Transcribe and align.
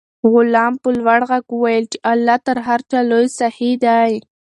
غلام 0.31 0.73
په 0.83 0.89
لوړ 0.99 1.19
غږ 1.29 1.45
وویل 1.51 1.85
چې 1.91 1.97
الله 2.11 2.37
تر 2.47 2.57
هر 2.67 2.79
چا 2.89 2.99
لوی 3.09 3.27
سخي 3.39 3.71
دی. 3.83 4.13